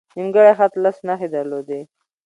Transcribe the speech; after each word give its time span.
نیمګړی 0.15 0.51
خط 0.57 0.73
لس 0.83 0.97
نښې 1.07 1.27
درلودې. 1.35 1.81